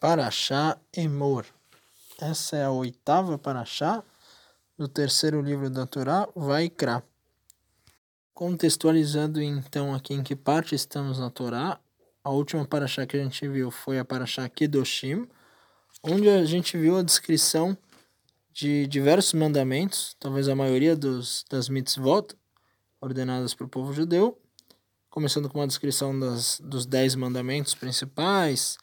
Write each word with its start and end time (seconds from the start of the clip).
Paraxá 0.00 0.78
Emor. 0.96 1.44
Essa 2.20 2.56
é 2.56 2.64
a 2.64 2.70
oitava 2.70 3.36
Paraxá 3.36 4.04
do 4.76 4.86
terceiro 4.86 5.42
livro 5.42 5.68
da 5.68 5.86
Torá, 5.86 6.28
Vaikra. 6.36 7.02
Contextualizando 8.32 9.42
então 9.42 9.92
aqui 9.92 10.14
em 10.14 10.22
que 10.22 10.36
parte 10.36 10.76
estamos 10.76 11.18
na 11.18 11.30
Torá, 11.30 11.80
a 12.22 12.30
última 12.30 12.64
Paraxá 12.64 13.04
que 13.06 13.16
a 13.16 13.22
gente 13.24 13.48
viu 13.48 13.72
foi 13.72 13.98
a 13.98 14.04
Paraxá 14.04 14.48
Kedoshim, 14.48 15.28
onde 16.00 16.28
a 16.28 16.44
gente 16.44 16.78
viu 16.78 16.96
a 16.96 17.02
descrição 17.02 17.76
de 18.52 18.86
diversos 18.86 19.32
mandamentos, 19.32 20.14
talvez 20.20 20.48
a 20.48 20.54
maioria 20.54 20.94
dos, 20.94 21.44
das 21.50 21.68
mitzvot 21.68 22.36
ordenadas 23.00 23.52
para 23.52 23.66
o 23.66 23.68
povo 23.68 23.92
judeu, 23.92 24.40
começando 25.10 25.48
com 25.48 25.58
uma 25.58 25.66
descrição 25.66 26.16
das, 26.16 26.60
dos 26.62 26.86
dez 26.86 27.16
mandamentos 27.16 27.74
principais, 27.74 28.78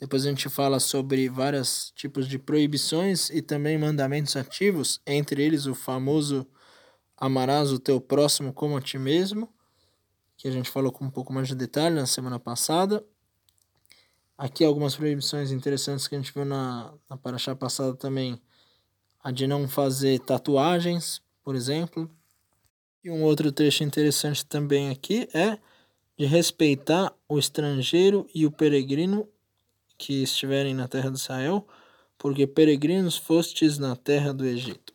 depois 0.00 0.24
a 0.24 0.30
gente 0.30 0.48
fala 0.48 0.80
sobre 0.80 1.28
vários 1.28 1.92
tipos 1.94 2.26
de 2.26 2.38
proibições 2.38 3.28
e 3.28 3.42
também 3.42 3.76
mandamentos 3.76 4.34
ativos, 4.34 4.98
entre 5.06 5.42
eles 5.44 5.66
o 5.66 5.74
famoso 5.74 6.46
amarás 7.14 7.70
o 7.70 7.78
teu 7.78 8.00
próximo 8.00 8.50
como 8.50 8.78
a 8.78 8.80
ti 8.80 8.98
mesmo, 8.98 9.46
que 10.38 10.48
a 10.48 10.50
gente 10.50 10.70
falou 10.70 10.90
com 10.90 11.04
um 11.04 11.10
pouco 11.10 11.34
mais 11.34 11.48
de 11.48 11.54
detalhe 11.54 11.94
na 11.94 12.06
semana 12.06 12.40
passada. 12.40 13.04
Aqui 14.38 14.64
algumas 14.64 14.96
proibições 14.96 15.52
interessantes 15.52 16.08
que 16.08 16.14
a 16.14 16.18
gente 16.18 16.32
viu 16.32 16.46
na, 16.46 16.94
na 17.10 17.18
paraxá 17.18 17.54
passada 17.54 17.94
também, 17.94 18.40
a 19.22 19.30
de 19.30 19.46
não 19.46 19.68
fazer 19.68 20.18
tatuagens, 20.20 21.20
por 21.44 21.54
exemplo. 21.54 22.10
E 23.04 23.10
um 23.10 23.22
outro 23.22 23.52
trecho 23.52 23.84
interessante 23.84 24.46
também 24.46 24.88
aqui 24.88 25.28
é 25.34 25.58
de 26.16 26.24
respeitar 26.24 27.14
o 27.28 27.38
estrangeiro 27.38 28.26
e 28.34 28.46
o 28.46 28.50
peregrino 28.50 29.28
que 30.00 30.22
estiverem 30.22 30.72
na 30.72 30.88
terra 30.88 31.10
de 31.10 31.18
Israel, 31.18 31.68
porque 32.16 32.46
peregrinos 32.46 33.18
fostes 33.18 33.76
na 33.76 33.94
terra 33.94 34.32
do 34.32 34.46
Egito. 34.46 34.94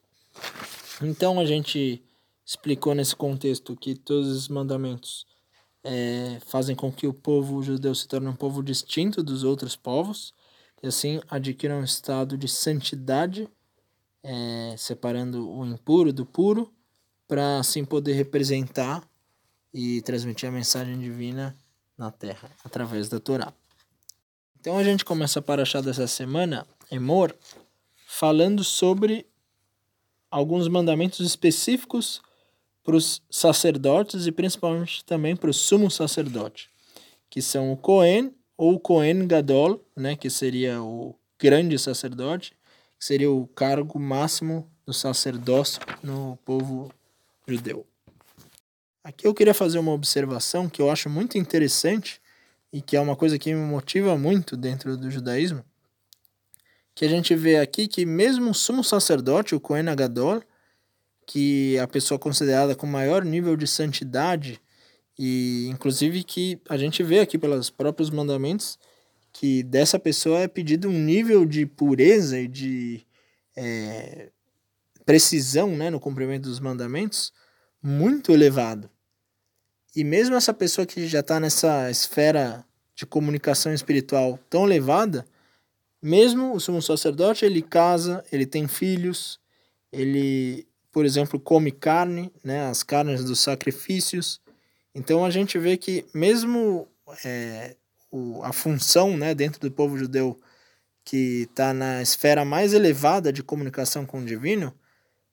Então 0.99 1.39
a 1.39 1.45
gente 1.45 2.03
explicou 2.43 2.95
nesse 2.95 3.15
contexto 3.15 3.75
que 3.75 3.93
todos 3.93 4.27
os 4.29 4.47
mandamentos 4.47 5.27
é, 5.83 6.39
fazem 6.47 6.75
com 6.75 6.91
que 6.91 7.05
o 7.05 7.13
povo 7.13 7.61
judeu 7.61 7.93
se 7.93 8.07
torne 8.07 8.27
um 8.27 8.35
povo 8.35 8.63
distinto 8.63 9.21
dos 9.21 9.43
outros 9.43 9.75
povos 9.75 10.33
e 10.81 10.87
assim 10.87 11.21
adquira 11.29 11.75
um 11.75 11.83
estado 11.83 12.35
de 12.35 12.47
santidade, 12.47 13.47
é, 14.23 14.75
separando 14.75 15.47
o 15.47 15.63
impuro 15.67 16.11
do 16.11 16.25
puro, 16.25 16.73
para 17.27 17.59
assim 17.59 17.85
poder 17.85 18.13
representar 18.13 19.07
e 19.71 20.01
transmitir 20.01 20.49
a 20.49 20.51
mensagem 20.51 20.97
divina 20.97 21.55
na 21.95 22.09
terra 22.09 22.49
através 22.63 23.07
da 23.07 23.19
Torá. 23.19 23.53
Então 24.65 24.79
a 24.79 24.83
gente 24.83 25.05
começa 25.05 25.37
a 25.37 25.43
paraxá 25.43 25.79
dessa 25.79 26.07
semana, 26.07 26.65
Emor, 26.91 27.35
falando 28.07 28.63
sobre 28.63 29.27
alguns 30.31 30.67
mandamentos 30.67 31.19
específicos 31.19 32.19
para 32.83 32.95
os 32.95 33.21
sacerdotes 33.29 34.25
e 34.25 34.31
principalmente 34.31 35.05
também 35.05 35.35
para 35.35 35.51
o 35.51 35.53
sumo 35.53 35.91
sacerdote, 35.91 36.71
que 37.29 37.43
são 37.43 37.71
o 37.71 37.77
Cohen 37.77 38.33
ou 38.57 38.73
o 38.73 38.79
Cohen 38.79 39.27
Gadol, 39.27 39.85
né, 39.95 40.15
que 40.15 40.31
seria 40.31 40.81
o 40.81 41.13
grande 41.37 41.77
sacerdote, 41.77 42.57
que 42.97 43.05
seria 43.05 43.29
o 43.29 43.45
cargo 43.45 43.99
máximo 43.99 44.67
do 44.83 44.95
sacerdócio 44.95 45.79
no 46.01 46.39
povo 46.43 46.91
judeu. 47.47 47.85
Aqui 49.03 49.27
eu 49.27 49.33
queria 49.35 49.53
fazer 49.53 49.77
uma 49.77 49.93
observação 49.93 50.67
que 50.67 50.81
eu 50.81 50.89
acho 50.89 51.07
muito 51.07 51.37
interessante 51.37 52.19
e 52.75 52.81
que 52.81 52.97
é 52.97 52.99
uma 52.99 53.15
coisa 53.15 53.39
que 53.39 53.53
me 53.53 53.65
motiva 53.65 54.17
muito 54.17 54.57
dentro 54.57 54.97
do 54.97 55.09
judaísmo, 55.09 55.63
que 56.93 57.05
a 57.05 57.07
gente 57.07 57.33
vê 57.33 57.55
aqui 57.55 57.87
que 57.87 58.05
mesmo 58.05 58.49
o 58.51 58.53
sumo 58.53 58.83
sacerdote, 58.83 59.55
o 59.55 59.61
Kohen 59.61 59.87
Agadol, 59.87 60.43
que 61.25 61.77
é 61.77 61.79
a 61.79 61.87
pessoa 61.87 62.19
considerada 62.19 62.75
com 62.75 62.85
maior 62.85 63.23
nível 63.23 63.55
de 63.55 63.65
santidade, 63.65 64.59
e 65.17 65.69
inclusive 65.71 66.21
que 66.21 66.59
a 66.67 66.75
gente 66.75 67.01
vê 67.01 67.21
aqui 67.21 67.37
pelos 67.37 67.69
próprios 67.69 68.09
mandamentos, 68.09 68.77
que 69.31 69.63
dessa 69.63 69.97
pessoa 69.97 70.39
é 70.39 70.47
pedido 70.49 70.89
um 70.89 70.99
nível 70.99 71.45
de 71.45 71.65
pureza 71.65 72.37
e 72.37 72.45
de 72.45 73.07
é, 73.55 74.31
precisão 75.05 75.69
né, 75.77 75.89
no 75.89 75.99
cumprimento 76.01 76.49
dos 76.49 76.59
mandamentos 76.59 77.31
muito 77.81 78.33
elevado. 78.33 78.89
E 79.95 80.03
mesmo 80.03 80.35
essa 80.35 80.53
pessoa 80.53 80.85
que 80.85 81.07
já 81.07 81.21
está 81.21 81.39
nessa 81.39 81.89
esfera 81.89 82.65
de 82.93 83.05
comunicação 83.05 83.73
espiritual 83.73 84.37
tão 84.49 84.65
elevada, 84.65 85.25
mesmo 86.01 86.53
o 86.53 86.59
sumo 86.59 86.81
sacerdote, 86.81 87.45
ele 87.45 87.61
casa, 87.61 88.23
ele 88.31 88.45
tem 88.45 88.67
filhos, 88.67 89.39
ele, 89.91 90.67
por 90.91 91.05
exemplo, 91.05 91.39
come 91.39 91.71
carne, 91.71 92.31
né, 92.43 92.67
as 92.67 92.83
carnes 92.83 93.23
dos 93.23 93.39
sacrifícios. 93.39 94.41
Então 94.93 95.23
a 95.23 95.29
gente 95.29 95.57
vê 95.57 95.77
que 95.77 96.05
mesmo 96.13 96.87
é, 97.23 97.75
o, 98.11 98.43
a 98.43 98.51
função 98.51 99.15
né, 99.15 99.33
dentro 99.33 99.61
do 99.61 99.71
povo 99.71 99.97
judeu 99.97 100.39
que 101.05 101.47
está 101.49 101.73
na 101.73 102.01
esfera 102.01 102.43
mais 102.43 102.73
elevada 102.73 103.31
de 103.31 103.43
comunicação 103.43 104.05
com 104.05 104.19
o 104.19 104.25
divino, 104.25 104.73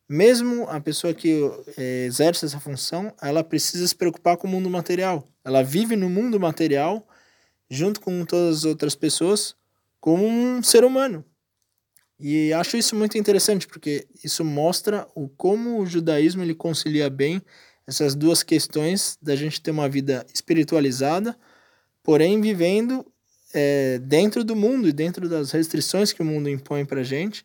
mesmo 0.09 0.69
a 0.69 0.81
pessoa 0.81 1.15
que 1.15 1.41
é, 1.77 2.05
exerce 2.05 2.45
essa 2.45 2.61
função, 2.61 3.15
ela 3.21 3.43
precisa 3.43 3.87
se 3.87 3.95
preocupar 3.95 4.37
com 4.37 4.47
o 4.47 4.51
mundo 4.51 4.69
material. 4.69 5.29
Ela 5.45 5.63
vive 5.63 5.97
no 5.97 6.11
mundo 6.11 6.39
material, 6.39 7.07
junto 7.71 8.01
com 8.01 8.25
todas 8.25 8.59
as 8.59 8.65
outras 8.65 8.95
pessoas, 8.95 9.55
como 10.01 10.27
um 10.27 10.63
ser 10.63 10.85
humano. 10.85 11.25
E 12.19 12.53
acho 12.53 12.77
isso 12.77 12.95
muito 12.95 13.19
interessante, 13.19 13.67
porque 13.67 14.07
isso 14.23 14.45
mostra 14.45 15.09
o 15.15 15.29
como 15.29 15.81
o 15.81 15.87
judaísmo 15.87 16.43
ele 16.43 16.55
concilia 16.55 17.11
bem 17.11 17.43
essas 17.87 18.15
duas 18.15 18.43
questões 18.43 19.19
da 19.21 19.35
gente 19.35 19.61
ter 19.61 19.73
uma 19.73 19.89
vida 19.89 20.25
espiritualizada, 20.33 21.37
porém 22.03 22.41
vivendo 22.41 23.05
é, 23.53 23.99
dentro 23.99 24.45
do 24.45 24.55
mundo 24.55 24.89
e 24.89 24.93
dentro 24.93 25.29
das 25.29 25.51
restrições 25.51 26.13
que 26.13 26.23
o 26.23 26.25
mundo 26.25 26.49
impõe 26.49 26.85
para 26.85 27.03
gente, 27.03 27.45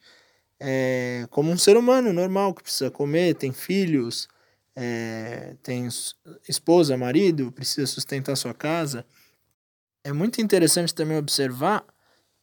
é, 0.59 1.27
como 1.29 1.51
um 1.51 1.57
ser 1.57 1.77
humano 1.77 2.11
normal 2.11 2.53
que 2.53 2.63
precisa 2.63 2.89
comer, 2.89 3.35
tem 3.35 3.51
filhos, 3.51 4.27
é, 4.75 5.55
tem 5.61 5.87
esposa, 6.47 6.97
marido, 6.97 7.51
precisa 7.51 7.87
sustentar 7.87 8.35
sua 8.35 8.53
casa. 8.53 9.05
É 10.03 10.11
muito 10.11 10.41
interessante 10.41 10.93
também 10.93 11.17
observar 11.17 11.85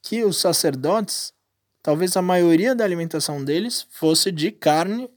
que 0.03 0.23
os 0.23 0.39
sacerdotes, 0.39 1.33
talvez 1.83 2.17
a 2.17 2.23
maioria 2.23 2.75
da 2.75 2.85
alimentação 2.85 3.43
deles 3.43 3.87
fosse 3.91 4.31
de 4.31 4.51
carne 4.51 5.11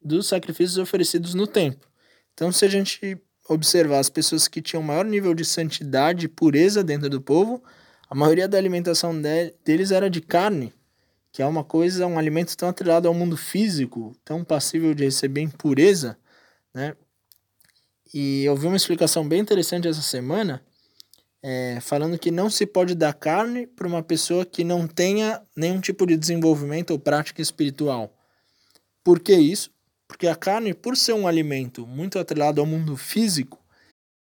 dos 0.00 0.28
sacrifícios 0.28 0.78
oferecidos 0.78 1.34
no 1.34 1.46
templo. 1.46 1.88
Então, 2.32 2.50
se 2.52 2.64
a 2.64 2.68
gente 2.68 3.20
observar 3.48 3.98
as 3.98 4.08
pessoas 4.08 4.46
que 4.46 4.62
tinham 4.62 4.82
maior 4.82 5.04
nível 5.04 5.34
de 5.34 5.44
santidade 5.44 6.26
e 6.26 6.28
pureza 6.28 6.84
dentro 6.84 7.10
do 7.10 7.20
povo, 7.20 7.62
a 8.08 8.14
maioria 8.14 8.48
da 8.48 8.56
alimentação 8.56 9.14
deles 9.64 9.90
era 9.90 10.08
de 10.08 10.20
carne 10.20 10.72
que 11.32 11.42
é 11.42 11.46
uma 11.46 11.62
coisa, 11.62 12.06
um 12.06 12.18
alimento 12.18 12.56
tão 12.56 12.68
atrelado 12.68 13.06
ao 13.06 13.14
mundo 13.14 13.36
físico, 13.36 14.16
tão 14.24 14.44
passível 14.44 14.94
de 14.94 15.04
receber 15.04 15.40
impureza, 15.40 16.18
né? 16.74 16.96
E 18.12 18.44
eu 18.44 18.56
vi 18.56 18.66
uma 18.66 18.76
explicação 18.76 19.26
bem 19.26 19.40
interessante 19.40 19.86
essa 19.86 20.02
semana, 20.02 20.60
é, 21.42 21.78
falando 21.80 22.18
que 22.18 22.30
não 22.30 22.50
se 22.50 22.66
pode 22.66 22.94
dar 22.94 23.14
carne 23.14 23.66
para 23.66 23.86
uma 23.86 24.02
pessoa 24.02 24.44
que 24.44 24.64
não 24.64 24.86
tenha 24.86 25.40
nenhum 25.56 25.80
tipo 25.80 26.04
de 26.04 26.16
desenvolvimento 26.16 26.90
ou 26.90 26.98
prática 26.98 27.40
espiritual. 27.40 28.12
Por 29.04 29.20
que 29.20 29.34
isso? 29.34 29.72
Porque 30.08 30.26
a 30.26 30.34
carne, 30.34 30.74
por 30.74 30.96
ser 30.96 31.12
um 31.12 31.26
alimento 31.26 31.86
muito 31.86 32.18
atrelado 32.18 32.60
ao 32.60 32.66
mundo 32.66 32.96
físico, 32.96 33.64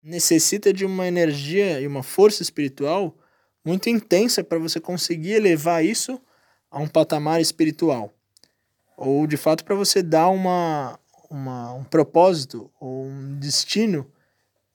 necessita 0.03 0.71
de 0.71 0.85
uma 0.85 1.07
energia 1.07 1.81
e 1.81 1.87
uma 1.87 2.03
força 2.03 2.43
espiritual 2.43 3.17
muito 3.65 3.89
intensa 3.89 4.43
para 4.43 4.59
você 4.59 4.79
conseguir 4.79 5.33
elevar 5.33 5.83
isso 5.83 6.21
a 6.69 6.79
um 6.79 6.87
patamar 6.87 7.41
espiritual. 7.41 8.13
Ou 8.95 9.25
de 9.25 9.37
fato 9.37 9.63
para 9.63 9.75
você 9.75 10.03
dar 10.03 10.29
uma, 10.29 10.99
uma, 11.29 11.73
um 11.73 11.83
propósito 11.83 12.69
ou 12.79 13.05
um 13.05 13.37
destino 13.39 14.09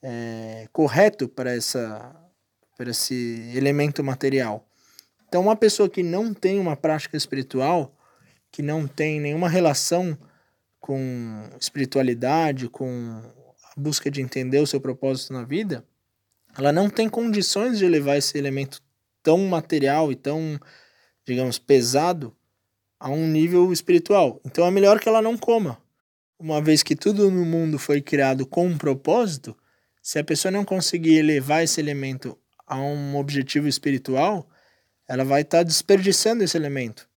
é, 0.03 0.69
correto 0.73 1.29
para, 1.29 1.55
essa, 1.55 2.15
para 2.77 2.91
esse 2.91 3.51
elemento 3.55 4.03
material. 4.03 4.67
Então, 5.29 5.43
uma 5.43 5.57
pessoa 5.57 5.89
que 5.89 6.03
não 6.03 6.33
tem 6.33 6.61
uma 6.61 6.77
prática 6.77 7.17
espiritual, 7.17 7.95
que 8.53 8.63
não 8.63 8.87
tem 8.87 9.21
nenhuma 9.21 9.49
relação 9.49 10.17
com 10.81 11.49
espiritualidade, 11.59 12.69
com 12.69 13.21
a 13.65 13.81
busca 13.81 14.11
de 14.11 14.21
entender 14.21 14.61
o 14.61 14.67
seu 14.67 14.81
propósito 14.81 15.33
na 15.33 15.43
vida, 15.43 15.85
ela 16.57 16.71
não 16.71 16.89
tem 16.89 17.09
condições 17.09 17.79
de 17.79 17.89
levar 17.89 18.17
esse 18.17 18.39
elemento 18.39 18.81
tão 19.23 19.39
material 19.49 20.13
e 20.13 20.15
tão 20.15 20.61
digamos, 21.27 21.59
pesado 21.59 22.35
a 22.99 23.11
um 23.11 23.27
nível 23.27 23.73
espiritual. 23.73 24.41
Então 24.45 24.67
é 24.67 24.71
melhor 24.71 25.01
que 25.01 25.09
ela 25.09 25.23
não 25.23 25.37
coma. 25.37 25.79
Uma 26.39 26.61
vez 26.61 26.83
que 26.83 26.97
tudo 26.97 27.31
no 27.31 27.45
mundo 27.45 27.79
foi 27.79 28.01
criado 28.01 28.47
com 28.47 28.67
um 28.67 28.79
propósito, 28.79 29.57
se 30.03 30.19
a 30.19 30.25
pessoa 30.25 30.53
não 30.53 30.65
conseguir 30.65 31.17
elevar 31.17 31.63
esse 31.63 31.81
elemento 31.81 32.37
a 32.67 32.79
um 32.79 33.17
objetivo 33.17 33.69
espiritual, 33.69 34.49
ela 35.09 35.25
vai 35.25 35.43
estar 35.43 35.59
tá 35.59 35.63
desperdiçando 35.65 36.43
esse 36.43 36.57
elemento. 36.57 37.09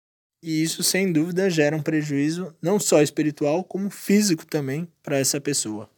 E 0.43 0.63
isso, 0.63 0.83
sem 0.83 1.13
dúvida, 1.13 1.51
gera 1.51 1.77
um 1.77 1.83
prejuízo 1.83 2.55
não 2.61 2.79
só 2.79 3.03
espiritual, 3.03 3.65
como 3.65 3.91
físico 3.91 4.47
também 4.47 4.87
para 5.03 5.19
essa 5.19 5.41
pessoa. 5.41 5.91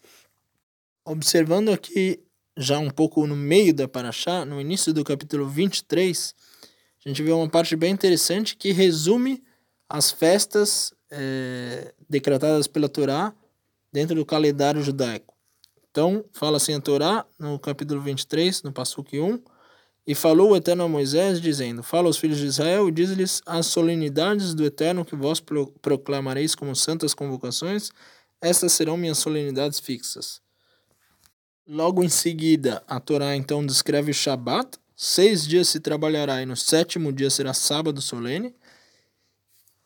Observando 1.05 1.71
aqui, 1.71 2.21
já 2.57 2.79
um 2.79 2.91
pouco 2.91 3.27
no 3.27 3.37
meio 3.37 3.75
da 3.75 3.89
Paraxá, 3.89 4.45
no 4.45 4.61
início 4.61 4.93
do 4.93 5.05
capítulo 5.05 5.49
23, 5.49 6.35
a 7.05 7.09
gente 7.09 7.23
vê 7.23 7.33
uma 7.33 7.49
parte 7.49 7.77
bem 7.77 7.93
interessante 7.93 8.57
que 8.57 8.73
resume 8.73 9.43
as 9.89 10.11
festas 10.11 10.93
é, 11.11 11.95
decretadas 12.09 12.67
pela 12.67 12.89
Torá 12.89 13.33
dentro 13.93 14.15
do 14.15 14.27
calendário 14.27 14.83
judaico. 14.83 15.35
Então, 15.91 16.25
fala 16.33 16.59
assim 16.59 16.75
a 16.75 16.81
Torá, 16.81 17.25
no 17.39 17.59
capítulo 17.59 18.01
23, 18.01 18.63
no 18.63 18.73
Passuque 18.73 19.19
1, 19.19 19.43
e 20.07 20.15
falou 20.15 20.51
o 20.51 20.57
Eterno 20.57 20.85
a 20.85 20.89
Moisés, 20.89 21.41
dizendo: 21.41 21.83
Fala 21.83 22.07
aos 22.07 22.19
filhos 22.19 22.39
de 22.39 22.47
Israel 22.47 22.89
e 22.89 22.93
diz-lhes 22.93 23.43
as 23.45 23.67
solenidades 23.67 24.55
do 24.55 24.65
Eterno 24.65 25.05
que 25.05 25.17
vós 25.17 25.43
proclamareis 25.83 26.55
como 26.55 26.75
santas 26.75 27.15
convocações, 27.15 27.91
estas 28.41 28.73
serão 28.73 28.97
minhas 28.97 29.19
solenidades 29.19 29.81
fixas. 29.81 30.41
Logo 31.67 32.03
em 32.03 32.09
seguida, 32.09 32.83
a 32.87 32.99
Torá 33.01 33.37
então 33.37 33.65
descreve 33.65 34.11
o 34.11 34.15
Shabat, 34.15 34.79
seis 35.01 35.47
dias 35.47 35.69
se 35.69 35.79
trabalhará 35.79 36.43
e 36.43 36.47
no 36.47 36.57
sétimo 36.57 37.13
dia 37.13 37.31
será 37.31 37.55
sábado 37.55 38.03
solene. 38.03 38.53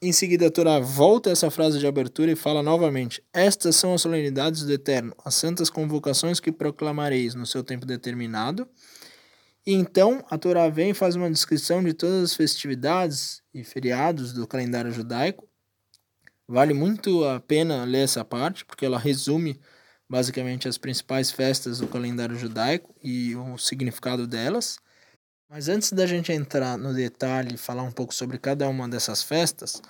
Em 0.00 0.10
seguida, 0.10 0.46
a 0.46 0.50
Torá 0.50 0.80
volta 0.80 1.30
essa 1.30 1.50
frase 1.50 1.78
de 1.78 1.86
abertura 1.86 2.32
e 2.32 2.34
fala 2.34 2.62
novamente: 2.62 3.22
Estas 3.30 3.76
são 3.76 3.92
as 3.92 4.00
solenidades 4.00 4.62
do 4.62 4.72
Eterno, 4.72 5.14
as 5.22 5.34
santas 5.34 5.68
convocações 5.68 6.40
que 6.40 6.50
proclamareis 6.50 7.34
no 7.34 7.46
seu 7.46 7.62
tempo 7.62 7.84
determinado. 7.84 8.66
E 9.66 9.74
então 9.74 10.24
a 10.30 10.38
Torá 10.38 10.68
vem 10.70 10.90
e 10.90 10.94
faz 10.94 11.14
uma 11.14 11.30
descrição 11.30 11.84
de 11.84 11.92
todas 11.92 12.24
as 12.24 12.34
festividades 12.34 13.42
e 13.52 13.62
feriados 13.62 14.32
do 14.32 14.46
calendário 14.46 14.90
judaico. 14.90 15.46
Vale 16.48 16.72
muito 16.72 17.22
a 17.24 17.38
pena 17.38 17.84
ler 17.84 18.04
essa 18.04 18.24
parte, 18.24 18.64
porque 18.64 18.86
ela 18.86 18.98
resume 18.98 19.60
basicamente 20.08 20.66
as 20.66 20.78
principais 20.78 21.30
festas 21.30 21.78
do 21.78 21.86
calendário 21.86 22.36
judaico 22.36 22.94
e 23.02 23.36
o 23.36 23.56
significado 23.56 24.26
delas. 24.26 24.78
Mas 25.54 25.69
antes 25.69 25.93
da 25.93 26.06
gente 26.06 26.32
entrar 26.32 26.78
no 26.78 26.94
detalhe 26.94 27.56
e 27.56 27.58
falar 27.58 27.82
um 27.82 27.93
pouco 27.93 28.14
sobre 28.14 28.38
cada 28.38 28.66
uma 28.70 28.88
dessas 28.88 29.22
festas, 29.22 29.82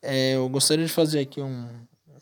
é, 0.00 0.36
eu 0.36 0.48
gostaria 0.48 0.86
de 0.86 0.90
fazer 0.90 1.20
aqui 1.20 1.38
um, 1.38 1.68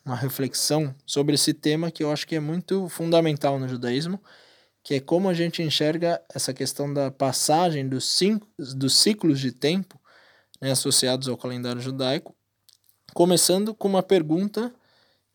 uma 0.04 0.16
reflexão 0.16 0.92
sobre 1.06 1.36
esse 1.36 1.54
tema 1.54 1.92
que 1.92 2.02
eu 2.02 2.10
acho 2.10 2.26
que 2.26 2.34
é 2.34 2.40
muito 2.40 2.88
fundamental 2.88 3.60
no 3.60 3.68
judaísmo, 3.68 4.20
que 4.82 4.94
é 4.94 5.00
como 5.00 5.28
a 5.28 5.34
gente 5.34 5.62
enxerga 5.62 6.20
essa 6.34 6.52
questão 6.52 6.92
da 6.92 7.12
passagem 7.12 7.88
dos, 7.88 8.04
cinco, 8.06 8.44
dos 8.58 8.98
ciclos 8.98 9.38
de 9.38 9.52
tempo 9.52 10.00
né, 10.60 10.72
associados 10.72 11.28
ao 11.28 11.38
calendário 11.38 11.80
judaico, 11.80 12.34
começando 13.14 13.72
com 13.72 13.86
uma 13.86 14.02
pergunta 14.02 14.74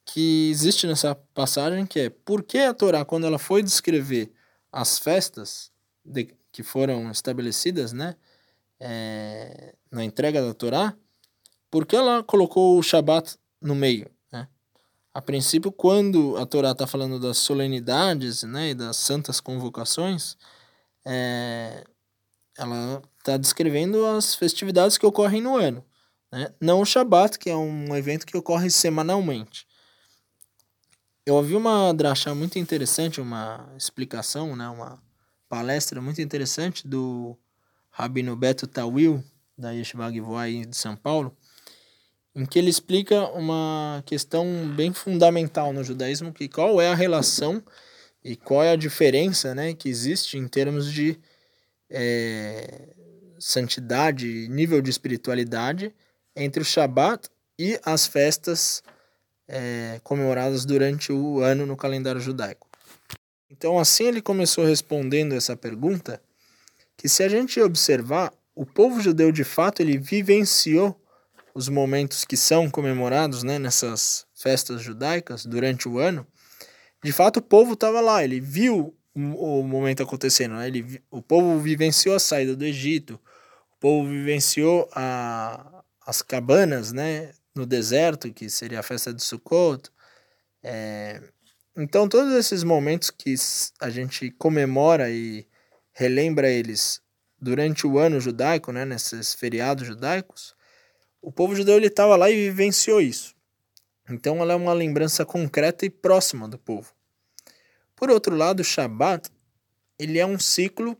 que 0.04 0.50
existe 0.52 0.86
nessa 0.88 1.16
passagem, 1.34 1.86
que 1.86 2.02
é 2.02 2.10
por 2.10 2.44
que 2.44 2.58
a 2.58 2.74
Torá, 2.74 3.06
quando 3.06 3.26
ela 3.26 3.40
foi 3.40 3.64
descrever 3.64 4.30
as 4.74 5.00
festas 5.00 5.72
de, 6.04 6.36
que 6.56 6.64
foram 6.64 7.12
estabelecidas 7.12 7.92
né, 7.92 8.16
é, 8.80 9.76
na 9.92 10.06
entrega 10.06 10.42
da 10.42 10.54
Torá, 10.54 10.96
por 11.70 11.86
que 11.86 11.98
ela 11.98 12.24
colocou 12.24 12.80
o 12.80 12.82
Shabat 12.82 13.36
no 13.62 13.76
meio? 13.76 14.10
A 15.14 15.22
princípio, 15.22 15.72
quando 15.72 16.36
a 16.36 16.46
Torá 16.46 16.72
está 16.72 16.86
falando 16.86 17.18
das 17.18 17.38
solenidades 17.38 18.44
né, 18.44 18.70
e 18.72 18.74
das 18.74 18.98
santas 18.98 19.40
convocações, 19.40 20.36
é, 21.06 21.86
ela 22.58 23.02
está 23.20 23.38
descrevendo 23.38 24.06
as 24.06 24.36
festividades 24.36 24.98
que 24.98 25.06
ocorrem 25.06 25.42
no 25.42 25.58
ano. 25.58 25.84
Né? 26.32 26.54
Não 26.60 26.82
o 26.82 26.86
Shabat, 26.86 27.38
que 27.38 27.50
é 27.50 27.56
um 27.56 27.96
evento 27.96 28.26
que 28.26 28.36
ocorre 28.36 28.70
semanalmente. 28.70 29.66
Eu 31.26 31.36
ouvi 31.36 31.56
uma 31.56 31.94
drachá 31.94 32.36
muito 32.36 32.60
interessante, 32.60 33.22
uma 33.22 33.74
explicação, 33.78 34.54
né, 34.54 34.68
uma 34.68 35.02
palestra 35.48 36.02
muito 36.02 36.22
interessante 36.22 36.88
do 36.88 37.38
Rabino 37.90 38.36
Beto 38.36 38.68
Tawil, 38.68 39.24
da 39.58 39.72
Yeshiva 39.72 40.12
Givoi 40.12 40.66
de 40.66 40.76
São 40.76 40.96
Paulo, 40.96 41.36
em 42.36 42.46
que 42.46 42.60
ele 42.60 42.70
explica 42.70 43.30
uma 43.30 44.04
questão 44.06 44.46
bem 44.76 44.94
fundamental 44.94 45.72
no 45.72 45.84
judaísmo, 45.84 46.34
que 46.34 46.50
qual 46.50 46.82
é 46.82 46.90
a 46.90 46.96
relação 46.96 47.64
e 48.24 48.36
qual 48.36 48.64
é 48.64 48.72
a 48.72 48.76
diferença 48.76 49.56
né, 49.56 49.74
que 49.74 49.88
existe 49.88 50.38
em 50.38 50.48
termos 50.48 50.92
de 50.92 51.18
é, 51.90 52.90
santidade, 53.40 54.48
nível 54.50 54.82
de 54.82 54.90
espiritualidade 54.90 55.94
entre 56.36 56.62
o 56.62 56.66
Shabat 56.66 57.30
e 57.58 57.80
as 57.86 58.06
festas 58.06 58.84
é, 59.48 60.02
comemoradas 60.04 60.66
durante 60.66 61.14
o 61.14 61.40
ano 61.40 61.66
no 61.66 61.78
calendário 61.78 62.20
judaico. 62.20 62.68
Então, 63.50 63.80
assim 63.80 64.06
ele 64.06 64.22
começou 64.22 64.66
respondendo 64.66 65.34
essa 65.34 65.56
pergunta, 65.56 66.22
que 66.98 67.08
se 67.08 67.24
a 67.24 67.30
gente 67.30 67.60
observar, 67.62 68.34
o 68.56 68.66
povo 68.66 69.02
judeu 69.02 69.32
de 69.32 69.44
fato 69.44 69.82
ele 69.82 69.98
vivenciou 69.98 71.00
os 71.54 71.70
momentos 71.70 72.26
que 72.26 72.36
são 72.36 72.70
comemorados 72.70 73.44
né, 73.44 73.60
nessas 73.60 74.26
festas 74.34 74.82
judaicas 74.82 75.46
durante 75.46 75.88
o 75.88 76.00
ano, 76.00 76.26
de 77.04 77.12
fato 77.12 77.38
o 77.38 77.42
povo 77.42 77.74
estava 77.74 78.02
lá, 78.02 78.24
ele 78.24 78.40
viu 78.40 78.96
o, 79.14 79.64
momento 79.64 80.04
acontecendo, 80.04 80.56
né? 80.56 80.68
ele, 80.68 81.02
o 81.10 81.22
povo 81.22 81.60
vivenciou 81.60 82.16
a 82.16 82.20
saída 82.20 82.56
do 82.56 82.66
Egito, 82.66 83.20
o 83.76 83.80
povo 83.80 84.10
vivenciou 84.10 84.90
a, 84.94 85.84
as 86.06 86.22
cabanas 86.22 86.92
né, 86.92 87.32
no 87.56 87.66
deserto, 87.66 88.32
que 88.34 88.50
seria 88.50 88.82
a 88.82 88.84
festa 88.84 89.14
de 89.14 89.24
Sukkot. 89.24 89.90
É, 90.62 91.22
então, 91.78 92.08
todos 92.08 92.34
esses 92.34 92.64
momentos 92.64 93.10
que 93.10 93.36
a 93.80 93.90
gente 93.90 94.32
comemora 94.32 95.10
e 95.10 95.46
relembra 95.92 96.50
eles 96.50 97.02
durante 97.40 97.86
o 97.86 97.98
ano 97.98 98.20
judaico, 98.20 98.72
né, 98.72 98.86
nesses 98.86 99.34
feriados 99.34 99.86
judaicos, 99.86 100.56
o 101.22 101.32
povo 101.32 101.56
judeu 101.56 101.76
ele 101.76 101.88
estava 101.88 102.16
lá 102.16 102.30
e 102.30 102.36
vivenciou 102.36 103.02
isso. 103.02 103.36
Então 104.10 104.38
ela 104.38 104.54
é 104.54 104.56
uma 104.56 104.74
lembrança 104.74 105.26
concreta 105.26 105.86
e 105.86 105.90
próxima 105.90 106.48
do 106.48 106.58
povo. 106.58 106.94
Por 107.96 108.10
outro 108.10 108.36
lado, 108.36 108.60
o 108.60 108.64
Shabat 108.64 109.30
ele 109.98 110.20
é 110.20 110.26
um 110.26 110.38
ciclo 110.38 110.98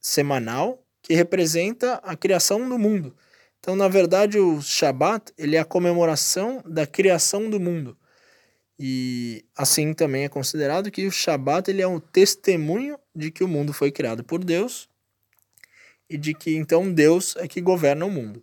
semanal 0.00 0.84
que 1.00 1.14
representa 1.14 1.94
a 2.04 2.16
criação 2.16 2.68
do 2.68 2.78
mundo. 2.78 3.16
Então, 3.58 3.74
na 3.74 3.88
verdade, 3.88 4.38
o 4.38 4.60
Shabat 4.60 5.32
ele 5.38 5.56
é 5.56 5.60
a 5.60 5.64
comemoração 5.64 6.62
da 6.66 6.86
criação 6.86 7.48
do 7.48 7.58
mundo. 7.58 7.96
E 8.78 9.44
assim 9.56 9.94
também 9.94 10.24
é 10.24 10.28
considerado 10.28 10.90
que 10.90 11.06
o 11.06 11.10
Shabat 11.10 11.70
ele 11.70 11.80
é 11.80 11.88
um 11.88 11.98
testemunho 11.98 12.98
de 13.14 13.30
que 13.30 13.42
o 13.42 13.48
mundo 13.48 13.72
foi 13.72 13.90
criado 13.90 14.22
por 14.22 14.44
Deus 14.44 14.88
e 16.08 16.18
de 16.18 16.34
que 16.34 16.54
então 16.54 16.92
Deus 16.92 17.34
é 17.36 17.48
que 17.48 17.60
governa 17.60 18.04
o 18.04 18.10
mundo. 18.10 18.42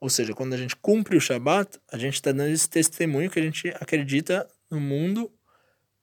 Ou 0.00 0.10
seja, 0.10 0.34
quando 0.34 0.54
a 0.54 0.56
gente 0.56 0.74
cumpre 0.74 1.16
o 1.16 1.20
Shabat, 1.20 1.78
a 1.92 1.96
gente 1.96 2.14
está 2.14 2.32
dando 2.32 2.50
esse 2.50 2.68
testemunho 2.68 3.30
que 3.30 3.38
a 3.38 3.42
gente 3.42 3.68
acredita 3.80 4.48
no 4.68 4.80
mundo 4.80 5.30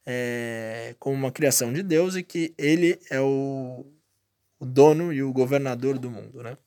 é, 0.05 0.95
como 0.97 1.15
uma 1.15 1.31
criação 1.31 1.73
de 1.73 1.83
Deus 1.83 2.15
e 2.15 2.23
que 2.23 2.53
ele 2.57 2.97
é 3.09 3.19
o, 3.19 3.85
o 4.57 4.65
dono 4.65 5.11
e 5.11 5.21
o 5.21 5.33
governador 5.33 5.99
do 5.99 6.09
mundo, 6.09 6.41
né? 6.41 6.57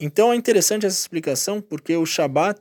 Então 0.00 0.32
é 0.32 0.36
interessante 0.36 0.86
essa 0.86 0.98
explicação 0.98 1.60
porque 1.60 1.96
o 1.96 2.06
Shabat, 2.06 2.58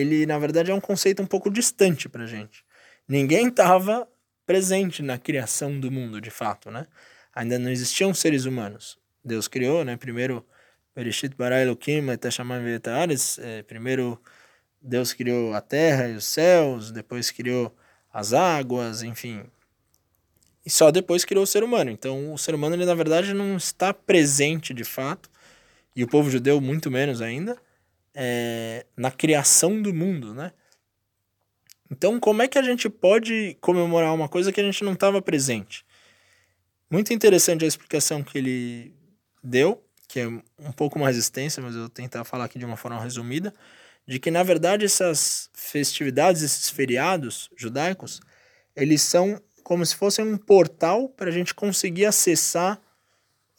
ele 0.00 0.26
na 0.26 0.38
verdade 0.38 0.70
é 0.70 0.74
um 0.74 0.80
conceito 0.80 1.22
um 1.22 1.26
pouco 1.26 1.50
distante 1.50 2.08
para 2.08 2.26
gente. 2.26 2.64
Ninguém 3.06 3.48
estava 3.48 4.08
presente 4.46 5.02
na 5.02 5.18
criação 5.18 5.78
do 5.78 5.90
mundo, 5.90 6.20
de 6.20 6.30
fato, 6.30 6.70
né? 6.70 6.86
Ainda 7.34 7.58
não 7.58 7.70
existiam 7.70 8.12
seres 8.14 8.44
humanos. 8.44 8.98
Deus 9.24 9.48
criou, 9.48 9.84
né? 9.84 9.96
Primeiro 9.96 10.44
Bereshit 10.94 11.34
bara 11.36 11.60
Elohim 11.60 12.10
et 12.10 12.24
hashamayim 12.24 12.64
ve'et 12.64 12.88
é, 13.40 13.62
Primeiro 13.62 14.20
Deus 14.80 15.12
criou 15.12 15.54
a 15.54 15.60
terra 15.60 16.08
e 16.08 16.14
os 16.14 16.24
céus, 16.24 16.90
depois 16.90 17.30
criou 17.30 17.74
as 18.12 18.32
águas, 18.32 19.02
enfim. 19.02 19.44
E 20.64 20.70
só 20.70 20.90
depois 20.90 21.24
criou 21.24 21.44
o 21.44 21.46
ser 21.46 21.62
humano. 21.62 21.90
Então 21.90 22.32
o 22.32 22.38
ser 22.38 22.54
humano 22.54 22.74
ele 22.74 22.84
na 22.84 22.94
verdade 22.94 23.32
não 23.32 23.56
está 23.56 23.92
presente 23.92 24.72
de 24.74 24.84
fato, 24.84 25.30
e 25.94 26.04
o 26.04 26.08
povo 26.08 26.30
judeu 26.30 26.60
muito 26.60 26.90
menos 26.90 27.20
ainda, 27.20 27.56
é, 28.14 28.86
na 28.96 29.10
criação 29.10 29.80
do 29.80 29.92
mundo, 29.92 30.34
né? 30.34 30.52
Então, 31.90 32.20
como 32.20 32.42
é 32.42 32.48
que 32.48 32.58
a 32.58 32.62
gente 32.62 32.88
pode 32.88 33.56
comemorar 33.60 34.14
uma 34.14 34.28
coisa 34.28 34.52
que 34.52 34.60
a 34.60 34.64
gente 34.64 34.84
não 34.84 34.92
estava 34.92 35.22
presente? 35.22 35.86
Muito 36.90 37.12
interessante 37.12 37.64
a 37.64 37.68
explicação 37.68 38.22
que 38.22 38.36
ele 38.36 38.94
deu 39.42 39.82
que 40.08 40.20
é 40.20 40.26
um 40.26 40.72
pouco 40.74 40.98
mais 40.98 41.16
extensa, 41.16 41.60
mas 41.60 41.74
eu 41.74 41.82
vou 41.82 41.90
tentar 41.90 42.24
falar 42.24 42.46
aqui 42.46 42.58
de 42.58 42.64
uma 42.64 42.78
forma 42.78 43.00
resumida, 43.00 43.52
de 44.06 44.18
que 44.18 44.30
na 44.30 44.42
verdade 44.42 44.86
essas 44.86 45.50
festividades, 45.52 46.40
esses 46.40 46.70
feriados 46.70 47.50
judaicos, 47.54 48.20
eles 48.74 49.02
são 49.02 49.40
como 49.62 49.84
se 49.84 49.94
fossem 49.94 50.24
um 50.24 50.38
portal 50.38 51.10
para 51.10 51.28
a 51.28 51.32
gente 51.32 51.54
conseguir 51.54 52.06
acessar 52.06 52.80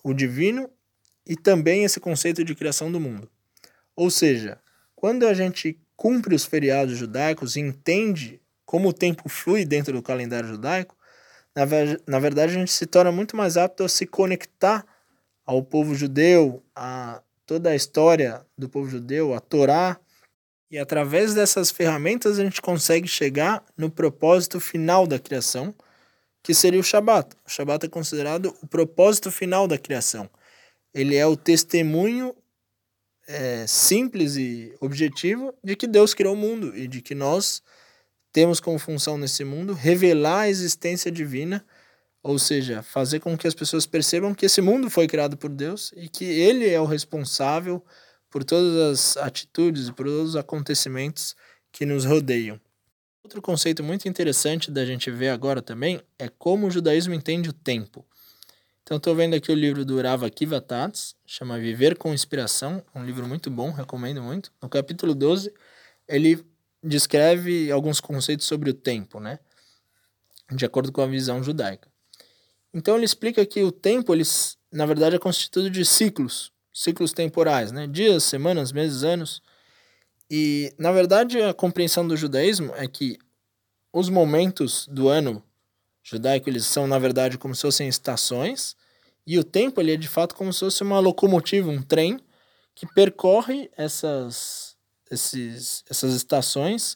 o 0.04 0.12
divino 0.12 0.68
e 1.24 1.36
também 1.36 1.84
esse 1.84 2.00
conceito 2.00 2.44
de 2.44 2.56
criação 2.56 2.92
do 2.92 3.00
mundo. 3.00 3.30
Ou 4.00 4.10
seja, 4.10 4.58
quando 4.96 5.28
a 5.28 5.34
gente 5.34 5.78
cumpre 5.98 6.34
os 6.34 6.46
feriados 6.46 6.98
judaicos 6.98 7.58
e 7.58 7.60
entende 7.60 8.42
como 8.66 8.88
o 8.88 8.94
tempo 8.94 9.28
flui 9.28 9.66
dentro 9.66 9.92
do 9.92 10.02
calendário 10.02 10.48
judaico, 10.48 10.96
na, 11.54 11.64
na 12.08 12.18
verdade 12.18 12.54
a 12.54 12.60
gente 12.60 12.72
se 12.72 12.86
torna 12.86 13.12
muito 13.12 13.36
mais 13.36 13.58
apto 13.58 13.84
a 13.84 13.90
se 13.90 14.06
conectar 14.06 14.86
ao 15.46 15.62
povo 15.62 15.94
judeu, 15.94 16.64
a 16.74 17.22
toda 17.46 17.72
a 17.72 17.76
história 17.76 18.46
do 18.58 18.70
povo 18.70 18.90
judeu, 18.90 19.34
a 19.34 19.42
Torá, 19.42 20.00
e 20.72 20.80
através 20.80 21.34
dessas 21.34 21.70
ferramentas 21.70 22.40
a 22.40 22.44
gente 22.46 22.62
consegue 22.62 23.06
chegar 23.08 23.62
no 23.76 23.92
propósito 23.92 24.62
final 24.62 25.06
da 25.06 25.20
criação, 25.20 25.76
que 26.42 26.54
seria 26.54 26.80
o 26.80 26.84
Shabat. 26.84 27.36
O 27.46 27.50
Shabat 27.50 27.86
é 27.86 27.90
considerado 27.90 28.56
o 28.62 28.68
propósito 28.68 29.30
final 29.30 29.68
da 29.68 29.78
criação. 29.78 30.30
Ele 30.94 31.18
é 31.18 31.28
o 31.28 31.36
testemunho 31.36 32.34
é, 33.30 33.68
simples 33.68 34.36
e 34.36 34.76
objetivo 34.82 35.54
de 35.64 35.76
que 35.76 35.86
Deus 35.86 36.16
criou 36.16 36.34
o 36.34 36.38
mundo 36.38 36.76
e 36.76 36.88
de 36.88 37.00
que 37.00 37.14
nós 37.14 37.62
temos 38.34 38.60
como 38.60 38.80
função 38.80 39.20
nesse 39.20 39.44
mundo 39.44 39.74
revelar 39.74 40.42
a 40.42 40.50
existência 40.50 41.12
divina, 41.12 41.64
ou 42.24 42.40
seja, 42.40 42.82
fazer 42.82 43.20
com 43.20 43.38
que 43.38 43.48
as 43.48 43.54
pessoas 43.54 43.86
percebam 43.86 44.34
que 44.34 44.48
esse 44.48 44.62
mundo 44.62 44.90
foi 44.90 45.08
criado 45.08 45.38
por 45.38 45.52
Deus 45.52 45.92
e 45.96 46.10
que 46.10 46.26
Ele 46.26 46.68
é 46.68 46.82
o 46.82 46.86
responsável 46.86 47.86
por 48.32 48.44
todas 48.44 49.16
as 49.16 49.18
atitudes 49.18 49.88
e 49.88 49.94
por 49.94 50.08
todos 50.08 50.30
os 50.30 50.36
acontecimentos 50.36 51.36
que 51.72 51.86
nos 51.86 52.06
rodeiam. 52.06 52.60
Outro 53.24 53.44
conceito 53.44 53.84
muito 53.84 54.08
interessante 54.08 54.72
da 54.72 54.84
gente 54.84 55.12
ver 55.12 55.30
agora 55.30 55.62
também 55.62 56.02
é 56.18 56.28
como 56.30 56.66
o 56.66 56.72
judaísmo 56.72 57.14
entende 57.14 57.50
o 57.50 57.54
tempo. 57.54 58.04
Então, 58.90 58.98
estou 58.98 59.14
vendo 59.14 59.36
aqui 59.36 59.52
o 59.52 59.56
livro 59.56 59.86
do 59.86 60.02
Rav 60.02 60.26
Akiva 60.26 60.60
Tats, 60.60 61.16
chama 61.24 61.60
Viver 61.60 61.96
com 61.96 62.12
Inspiração, 62.12 62.84
um 62.96 63.06
livro 63.06 63.28
muito 63.28 63.52
bom, 63.52 63.70
recomendo 63.70 64.20
muito. 64.20 64.52
No 64.60 64.68
capítulo 64.68 65.14
12, 65.14 65.54
ele 66.08 66.44
descreve 66.84 67.72
alguns 67.72 68.00
conceitos 68.00 68.48
sobre 68.48 68.72
o 68.72 68.74
tempo, 68.74 69.20
né? 69.20 69.38
De 70.52 70.66
acordo 70.66 70.92
com 70.92 71.02
a 71.02 71.06
visão 71.06 71.44
judaica. 71.44 71.88
Então, 72.74 72.96
ele 72.96 73.06
explica 73.06 73.46
que 73.46 73.62
o 73.62 73.72
tempo, 73.72 74.12
ele, 74.12 74.24
na 74.72 74.88
verdade, 74.88 75.18
é 75.18 75.20
constituído 75.20 75.70
de 75.70 75.86
ciclos, 75.86 76.52
ciclos 76.74 77.14
temporais, 77.14 77.72
né? 77.72 77.86
Dias, 77.86 78.24
semanas, 78.24 78.72
meses, 78.72 79.04
anos. 79.04 79.40
E, 80.32 80.74
na 80.80 80.92
verdade, 80.92 81.40
a 81.40 81.54
compreensão 81.54 82.08
do 82.08 82.18
judaísmo 82.18 82.74
é 82.76 82.88
que 82.88 83.20
os 83.94 84.10
momentos 84.10 84.88
do 84.88 85.08
ano 85.08 85.44
judaico, 86.10 86.50
eles 86.50 86.66
são, 86.66 86.88
na 86.88 87.00
verdade, 87.00 87.38
como 87.38 87.56
se 87.56 87.62
fossem 87.62 87.88
estações, 87.88 88.76
e 89.26 89.38
o 89.38 89.44
tempo 89.44 89.80
ele 89.80 89.94
é 89.94 89.98
de 89.98 90.08
fato 90.08 90.36
como 90.36 90.52
se 90.52 90.60
fosse 90.60 90.82
uma 90.84 91.00
locomotiva, 91.00 91.70
um 91.70 91.82
trem 91.82 92.20
que 92.74 92.86
percorre 92.88 93.70
essas, 93.78 94.76
esses, 95.12 95.84
essas 95.90 96.14
estações, 96.14 96.96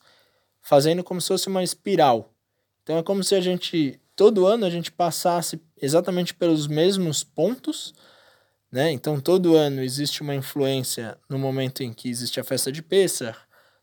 fazendo 0.62 1.04
como 1.04 1.22
se 1.22 1.28
fosse 1.28 1.48
uma 1.48 1.64
espiral. 1.64 2.34
Então 2.82 2.98
é 2.98 3.04
como 3.04 3.24
se 3.24 3.36
a 3.36 3.42
gente, 3.42 4.00
todo 4.16 4.48
ano, 4.48 4.66
a 4.66 4.70
gente 4.70 4.92
passasse 4.92 5.62
exatamente 5.82 6.34
pelos 6.34 6.68
mesmos 6.68 7.24
pontos, 7.24 7.94
né? 8.74 8.92
Então, 8.92 9.22
todo 9.22 9.56
ano 9.56 9.84
existe 9.84 10.24
uma 10.24 10.34
influência 10.34 11.16
no 11.30 11.38
momento 11.38 11.84
em 11.84 11.94
que 11.94 12.10
existe 12.10 12.40
a 12.40 12.44
festa 12.44 12.72
de 12.72 12.82
Pessah, 12.82 13.38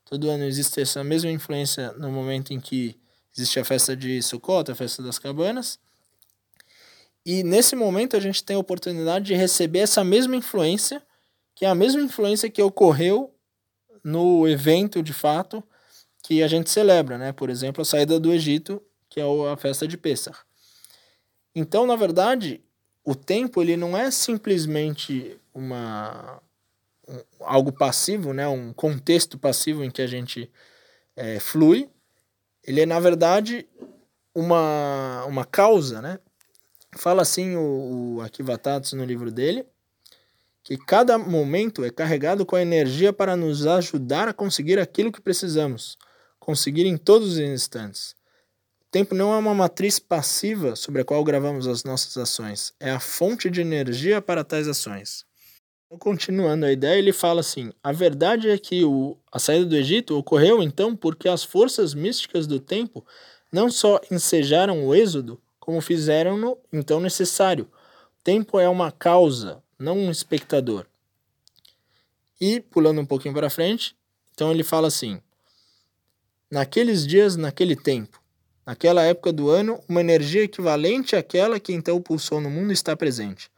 todo 0.05 0.29
ano 0.29 0.43
existe 0.43 0.81
essa 0.81 1.05
mesma 1.05 1.31
influência 1.31 1.93
no 1.93 2.11
momento 2.11 2.53
em 2.53 2.59
que 2.59 3.00
existe 3.35 3.59
a 3.59 3.65
festa 3.65 3.97
de 3.97 4.23
Sukkot, 4.23 4.71
a 4.71 4.75
festa 4.75 5.03
das 5.03 5.19
cabanas. 5.19 5.79
E 7.25 7.43
nesse 7.43 7.77
momento 7.77 8.17
a 8.17 8.21
gente 8.21 8.43
tem 8.43 8.57
a 8.57 8.61
oportunidade 8.61 9.27
de 9.27 9.35
receber 9.35 9.81
essa 9.81 10.03
mesma 10.03 10.37
influência, 10.37 11.03
que 11.55 11.65
é 11.65 11.69
a 11.69 11.75
mesma 11.75 12.01
influência 12.01 12.51
que 12.51 12.63
ocorreu 12.63 13.35
no 14.03 14.49
evento 14.49 15.03
de 15.03 15.13
fato 15.13 15.63
que 16.23 16.43
a 16.43 16.49
gente 16.49 16.71
celebra, 16.71 17.19
né? 17.19 17.33
Por 17.33 17.51
exemplo, 17.51 17.83
a 17.83 17.85
saída 17.85 18.19
do 18.19 18.33
Egito, 18.33 18.83
que 19.09 19.21
é 19.21 19.25
a 19.53 19.57
festa 19.57 19.87
de 19.87 19.97
Pessah. 19.97 20.37
Então, 21.55 21.87
na 21.87 21.97
verdade, 21.97 22.63
o 23.05 23.15
tempo 23.15 23.61
ele 23.61 23.77
não 23.77 23.97
é 23.97 24.11
simplesmente 24.11 25.39
uma 25.53 26.41
um, 27.11 27.21
algo 27.41 27.73
passivo, 27.73 28.33
né, 28.33 28.47
um 28.47 28.73
contexto 28.73 29.37
passivo 29.37 29.83
em 29.83 29.91
que 29.91 30.01
a 30.01 30.07
gente 30.07 30.51
é, 31.17 31.41
flui. 31.41 31.91
Ele 32.65 32.81
é 32.81 32.87
na 32.87 33.01
verdade 33.01 33.67
uma 34.35 35.25
uma 35.27 35.45
causa, 35.45 36.01
né? 36.01 36.19
Fala 36.97 37.23
assim 37.23 37.57
o, 37.57 38.17
o 38.17 38.21
Akivatatos 38.21 38.93
no 38.93 39.05
livro 39.05 39.31
dele 39.31 39.67
que 40.63 40.77
cada 40.77 41.17
momento 41.17 41.85
é 41.85 41.91
carregado 41.91 42.45
com 42.45 42.55
a 42.55 42.63
energia 42.63 43.13
para 43.13 43.35
nos 43.35 43.67
ajudar 43.67 44.29
a 44.29 44.33
conseguir 44.33 44.79
aquilo 44.79 45.11
que 45.11 45.21
precisamos, 45.21 45.97
conseguir 46.39 46.85
em 46.85 46.99
todos 46.99 47.33
os 47.33 47.39
instantes 47.39 48.15
tempo 48.91 49.15
não 49.15 49.33
é 49.33 49.39
uma 49.39 49.55
matriz 49.55 49.99
passiva 49.99 50.75
sobre 50.75 51.03
a 51.03 51.05
qual 51.05 51.23
gravamos 51.23 51.67
as 51.67 51.85
nossas 51.85 52.17
ações, 52.17 52.73
é 52.81 52.91
a 52.91 52.99
fonte 52.99 53.49
de 53.49 53.61
energia 53.61 54.21
para 54.21 54.45
tais 54.45 54.67
ações. 54.67 55.25
Continuando 55.99 56.67
a 56.67 56.73
ideia, 56.73 56.99
ele 56.99 57.13
fala 57.13 57.41
assim: 57.41 57.73
a 57.83 57.91
verdade 57.93 58.49
é 58.49 58.57
que 58.57 58.85
o, 58.85 59.17
a 59.31 59.39
saída 59.39 59.67
do 59.67 59.77
Egito 59.77 60.17
ocorreu 60.17 60.63
então 60.63 60.95
porque 60.95 61.29
as 61.29 61.43
forças 61.43 61.95
místicas 61.95 62.47
do 62.47 62.61
tempo 62.61 63.05
não 63.53 63.71
só 63.71 64.01
ensejaram 64.11 64.87
o 64.87 64.95
êxodo, 64.95 65.41
como 65.59 65.81
fizeram-no 65.81 66.57
então 66.73 67.01
necessário. 67.01 67.65
O 68.21 68.23
tempo 68.23 68.59
é 68.59 68.69
uma 68.69 68.93
causa, 68.93 69.63
não 69.79 69.99
um 69.99 70.11
espectador. 70.11 70.87
E, 72.41 72.61
pulando 72.61 73.01
um 73.01 73.07
pouquinho 73.07 73.35
para 73.35 73.51
frente, 73.51 73.97
então 74.33 74.53
ele 74.53 74.63
fala 74.63 74.87
assim: 74.87 75.21
naqueles 76.51 77.07
dias, 77.07 77.37
naquele 77.37 77.75
tempo, 77.75 78.21
Naquela 78.71 79.03
época 79.03 79.33
do 79.33 79.51
ano, 79.51 79.83
uma 79.89 80.01
energia 80.01 80.45
equivalente 80.45 81.17
àquela 81.17 81.59
que 81.59 81.73
então 81.73 82.01
pulsou 82.01 82.41
no 82.41 82.49
mundo 82.49 82.73
está 82.73 82.95
presente. 82.95 83.51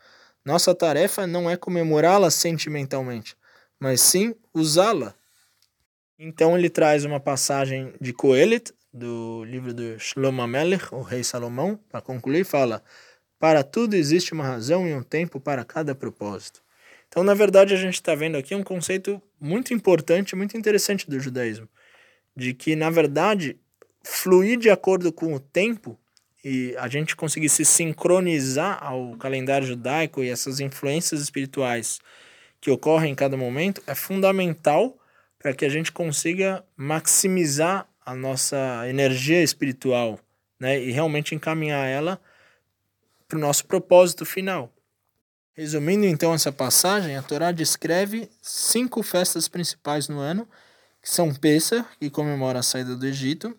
Nossa 0.44 0.74
tarefa 0.74 1.26
não 1.26 1.48
é 1.48 1.56
comemorá-la 1.56 2.30
sentimentalmente, 2.30 3.36
mas 3.78 4.00
sim 4.00 4.34
usá-la. 4.52 5.14
Então 6.18 6.58
ele 6.58 6.68
traz 6.68 7.04
uma 7.04 7.20
passagem 7.20 7.94
de 8.00 8.12
Coelet, 8.12 8.72
do 8.92 9.44
livro 9.44 9.72
do 9.72 9.98
Shlomo 9.98 10.46
Melech, 10.46 10.92
o 10.92 11.00
rei 11.00 11.24
Salomão, 11.24 11.78
para 11.88 12.00
concluir, 12.00 12.44
fala: 12.44 12.82
Para 13.38 13.62
tudo 13.62 13.94
existe 13.94 14.32
uma 14.32 14.44
razão 14.44 14.86
e 14.86 14.94
um 14.94 15.02
tempo 15.02 15.40
para 15.40 15.64
cada 15.64 15.94
propósito. 15.94 16.60
Então, 17.08 17.22
na 17.22 17.34
verdade, 17.34 17.74
a 17.74 17.76
gente 17.76 17.94
está 17.94 18.14
vendo 18.14 18.36
aqui 18.36 18.54
um 18.54 18.62
conceito 18.62 19.20
muito 19.40 19.72
importante, 19.72 20.34
muito 20.34 20.56
interessante 20.56 21.08
do 21.08 21.20
judaísmo, 21.20 21.68
de 22.34 22.54
que, 22.54 22.74
na 22.74 22.90
verdade, 22.90 23.58
fluir 24.02 24.58
de 24.58 24.70
acordo 24.70 25.12
com 25.12 25.34
o 25.34 25.40
tempo 25.40 25.98
e 26.44 26.74
a 26.78 26.88
gente 26.88 27.14
conseguir 27.14 27.48
se 27.48 27.64
sincronizar 27.64 28.82
ao 28.82 29.16
calendário 29.16 29.66
judaico 29.66 30.22
e 30.22 30.28
essas 30.28 30.60
influências 30.60 31.20
espirituais 31.20 32.00
que 32.60 32.70
ocorrem 32.70 33.12
em 33.12 33.14
cada 33.14 33.36
momento 33.36 33.82
é 33.86 33.94
fundamental 33.94 34.96
para 35.38 35.52
que 35.52 35.64
a 35.64 35.68
gente 35.68 35.90
consiga 35.90 36.64
maximizar 36.76 37.86
a 38.04 38.14
nossa 38.14 38.88
energia 38.88 39.42
espiritual 39.42 40.18
né, 40.58 40.80
e 40.80 40.90
realmente 40.90 41.34
encaminhar 41.34 41.86
ela 41.88 42.20
para 43.28 43.36
o 43.36 43.40
nosso 43.40 43.66
propósito 43.66 44.24
final. 44.24 44.72
Resumindo 45.54 46.06
então 46.06 46.32
essa 46.32 46.50
passagem, 46.50 47.16
a 47.16 47.22
Torá 47.22 47.52
descreve 47.52 48.30
cinco 48.40 49.02
festas 49.02 49.48
principais 49.48 50.08
no 50.08 50.18
ano, 50.18 50.48
que 51.00 51.10
são 51.10 51.34
Pesach, 51.34 51.86
que 51.98 52.08
comemora 52.08 52.60
a 52.60 52.62
saída 52.62 52.96
do 52.96 53.06
Egito, 53.06 53.56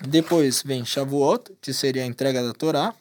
depois 0.00 0.62
vem 0.62 0.84
Shavuot, 0.84 1.52
que 1.60 1.72
seria 1.72 2.02
a 2.02 2.06
entrega 2.06 2.42
da 2.42 2.52
Torá. 2.52 2.94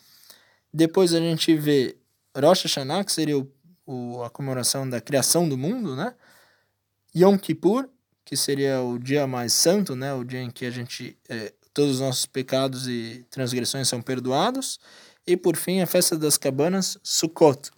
Depois 0.74 1.14
a 1.14 1.20
gente 1.20 1.56
vê 1.56 1.98
Rosh 2.36 2.64
Hashanah, 2.64 3.04
que 3.04 3.12
seria 3.12 3.38
o, 3.38 3.52
o, 3.86 4.24
a 4.24 4.30
comemoração 4.30 4.90
da 4.90 5.02
criação 5.02 5.48
do 5.48 5.58
mundo, 5.58 5.96
né? 5.96 6.14
Yom 7.16 7.38
Kippur, 7.38 7.90
que 8.24 8.36
seria 8.36 8.82
o 8.82 8.98
dia 8.98 9.25
mais 9.28 9.54
santo, 9.54 9.96
né? 9.96 10.14
O 10.14 10.24
dia 10.24 10.42
em 10.42 10.50
que 10.50 10.66
a 10.66 10.72
gente 10.72 11.18
é, 11.30 11.54
todos 11.74 11.96
os 11.96 12.00
nossos 12.00 12.25
pecados 12.25 12.88
e 12.88 13.25
transgressões 13.30 13.88
são 13.88 14.02
perdoados. 14.02 14.80
E 15.28 15.36
por 15.36 15.58
fim, 15.58 15.82
a 15.82 15.86
festa 15.86 16.18
das 16.18 16.38
cabanas, 16.38 16.98
Sukkot. 17.04 17.72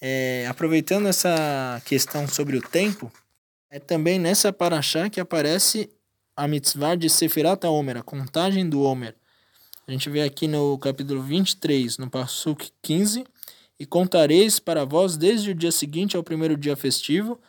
É, 0.00 0.46
aproveitando 0.48 1.08
essa 1.08 1.80
questão 1.84 2.28
sobre 2.28 2.56
o 2.56 2.62
tempo, 2.62 3.10
é 3.70 3.78
também 3.78 4.18
nessa 4.18 4.52
paraxá 4.52 5.08
que 5.08 5.20
aparece 5.20 5.90
a 6.38 6.46
mitzvah 6.46 6.94
de 6.94 7.10
Sefirat 7.10 7.64
Omer, 7.66 7.96
a 7.96 8.02
contagem 8.02 8.70
do 8.70 8.82
Omer. 8.82 9.16
A 9.88 9.90
gente 9.90 10.08
vê 10.08 10.22
aqui 10.22 10.46
no 10.46 10.78
capítulo 10.78 11.20
23, 11.20 11.98
no 11.98 12.08
Passuk 12.08 12.70
15, 12.80 13.24
e 13.76 13.84
contareis 13.84 14.60
para 14.60 14.84
vós 14.84 15.16
desde 15.16 15.50
o 15.50 15.54
dia 15.54 15.72
seguinte 15.72 16.16
ao 16.16 16.22
primeiro 16.22 16.56
dia 16.56 16.76
festivo, 16.76 17.40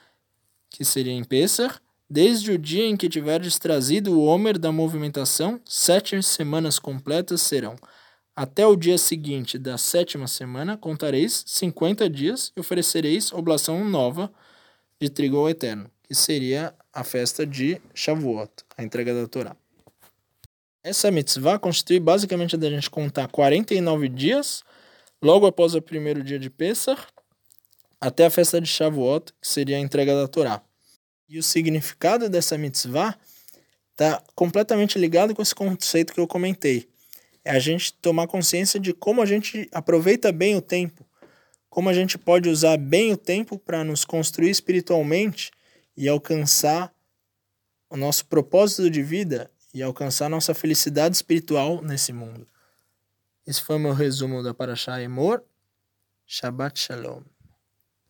que 0.72 0.84
seria 0.84 1.14
em 1.14 1.24
Pessah, 1.24 1.80
desde 2.10 2.52
o 2.52 2.58
dia 2.58 2.84
em 2.84 2.98
que 2.98 3.08
tiverdes 3.08 3.60
trazido 3.60 4.12
o 4.18 4.24
Homer 4.26 4.58
da 4.58 4.72
movimentação, 4.72 5.62
sete 5.66 6.20
semanas 6.24 6.80
completas 6.80 7.44
serão. 7.44 7.76
Até 8.36 8.66
o 8.66 8.76
dia 8.76 8.98
seguinte 8.98 9.60
da 9.60 9.78
sétima 9.78 10.28
semana 10.28 10.76
contareis 10.76 11.44
cinquenta 11.46 12.10
dias 12.10 12.52
e 12.58 12.60
oferecereis 12.60 13.32
oblação 13.34 13.86
nova 13.86 14.32
de 15.00 15.10
trigo 15.10 15.48
Eterno, 15.48 15.92
que 16.02 16.16
seria 16.16 16.74
a 17.00 17.04
festa 17.06 17.46
de 17.46 17.82
Shavuot, 17.94 18.52
a 18.78 18.84
entrega 18.84 19.14
da 19.14 19.26
Torá. 19.26 19.56
Essa 20.84 21.10
mitzvah 21.10 21.58
constitui 21.58 21.98
basicamente 21.98 22.58
da 22.58 22.70
gente 22.70 22.90
contar 22.90 23.30
49 23.30 24.10
dias, 24.10 24.66
logo 25.22 25.48
após 25.48 25.76
o 25.76 25.82
primeiro 25.82 26.22
dia 26.22 26.38
de 26.38 26.50
Pesach, 26.50 27.02
até 28.02 28.26
a 28.26 28.30
festa 28.30 28.60
de 28.60 28.68
Shavuot, 28.68 29.32
que 29.42 29.48
seria 29.48 29.78
a 29.78 29.80
entrega 29.80 30.14
da 30.14 30.28
Torá. 30.28 30.62
E 31.30 31.40
o 31.40 31.44
significado 31.44 32.28
dessa 32.28 32.58
mitzvah 32.58 33.18
está 33.92 34.22
completamente 34.36 35.00
ligado 35.00 35.34
com 35.34 35.42
esse 35.42 35.56
conceito 35.56 36.14
que 36.14 36.20
eu 36.20 36.28
comentei. 36.28 36.90
É 37.46 37.52
a 37.52 37.60
gente 37.60 37.94
tomar 37.94 38.28
consciência 38.28 38.78
de 38.78 38.94
como 38.94 39.22
a 39.22 39.26
gente 39.26 39.70
aproveita 39.72 40.34
bem 40.34 40.58
o 40.58 40.62
tempo, 40.62 41.06
como 41.70 41.88
a 41.88 41.94
gente 41.94 42.18
pode 42.18 42.50
usar 42.50 42.76
bem 42.76 43.14
o 43.14 43.18
tempo 43.18 43.58
para 43.58 43.86
nos 43.86 44.04
construir 44.04 44.50
espiritualmente 44.50 45.50
e 46.00 46.08
alcançar 46.08 46.96
o 47.90 47.98
nosso 47.98 48.26
propósito 48.26 48.90
de 48.90 49.04
vida 49.04 49.52
e 49.74 49.84
alcançar 49.84 50.30
nossa 50.30 50.54
felicidade 50.54 51.18
espiritual 51.18 51.82
nesse 51.82 52.14
mundo. 52.14 52.48
Esse 53.46 53.62
foi 53.62 53.78
meu 53.78 53.92
resumo 53.92 54.42
da 54.42 54.54
Parashá 54.54 55.02
Emor. 55.02 55.44
Shabbat 56.26 56.80
Shalom. 56.80 57.24